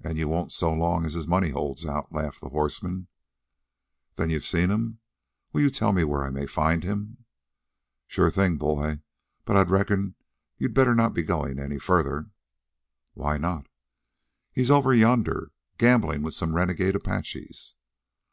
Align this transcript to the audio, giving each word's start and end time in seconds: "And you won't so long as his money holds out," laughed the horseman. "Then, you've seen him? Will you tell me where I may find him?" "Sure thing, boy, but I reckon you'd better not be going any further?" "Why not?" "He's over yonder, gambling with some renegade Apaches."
"And 0.00 0.16
you 0.16 0.28
won't 0.28 0.52
so 0.52 0.72
long 0.72 1.04
as 1.04 1.14
his 1.14 1.26
money 1.26 1.48
holds 1.48 1.84
out," 1.84 2.12
laughed 2.12 2.40
the 2.40 2.50
horseman. 2.50 3.08
"Then, 4.14 4.30
you've 4.30 4.46
seen 4.46 4.70
him? 4.70 5.00
Will 5.52 5.62
you 5.62 5.70
tell 5.70 5.92
me 5.92 6.04
where 6.04 6.22
I 6.22 6.30
may 6.30 6.46
find 6.46 6.84
him?" 6.84 7.24
"Sure 8.06 8.30
thing, 8.30 8.56
boy, 8.56 9.00
but 9.44 9.56
I 9.56 9.62
reckon 9.62 10.14
you'd 10.58 10.74
better 10.74 10.94
not 10.94 11.12
be 11.12 11.24
going 11.24 11.58
any 11.58 11.80
further?" 11.80 12.30
"Why 13.14 13.36
not?" 13.36 13.66
"He's 14.52 14.70
over 14.70 14.94
yonder, 14.94 15.50
gambling 15.76 16.22
with 16.22 16.34
some 16.34 16.54
renegade 16.54 16.94
Apaches." 16.94 17.74